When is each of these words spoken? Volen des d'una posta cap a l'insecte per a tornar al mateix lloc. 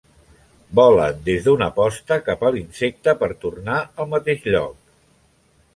Volen 0.79 1.19
des 1.27 1.43
d'una 1.47 1.67
posta 1.75 2.17
cap 2.31 2.47
a 2.49 2.53
l'insecte 2.57 3.17
per 3.21 3.31
a 3.35 3.39
tornar 3.45 3.79
al 4.05 4.13
mateix 4.17 4.51
lloc. 4.55 4.83